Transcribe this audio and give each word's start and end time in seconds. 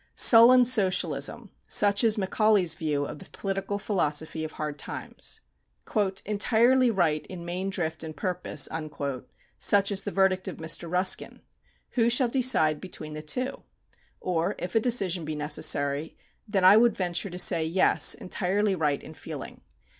"Sullen 0.15 0.65
socialism" 0.65 1.51
such 1.67 2.03
is 2.03 2.17
Macaulay's 2.17 2.73
view 2.73 3.05
of 3.05 3.19
the 3.19 3.29
political 3.29 3.77
philosophy 3.77 4.43
of 4.43 4.53
"Hard 4.53 4.79
Times." 4.79 5.41
"Entirely 6.25 6.89
right 6.89 7.23
in 7.27 7.45
main 7.45 7.69
drift 7.69 8.03
and 8.03 8.17
purpose" 8.17 8.67
such 9.59 9.91
is 9.91 10.03
the 10.03 10.09
verdict 10.09 10.47
of 10.47 10.57
Mr. 10.57 10.89
Ruskin. 10.91 11.43
Who 11.91 12.09
shall 12.09 12.29
decide 12.29 12.81
between 12.81 13.13
the 13.13 13.21
two? 13.21 13.61
or, 14.19 14.55
if 14.57 14.73
a 14.73 14.79
decision 14.79 15.23
be 15.23 15.35
necessary, 15.35 16.17
then 16.47 16.63
I 16.65 16.77
would 16.77 16.97
venture 16.97 17.29
to 17.29 17.37
say, 17.37 17.63
yes, 17.63 18.15
entirely 18.15 18.73
right 18.73 19.03
in 19.03 19.13
feeling. 19.13 19.61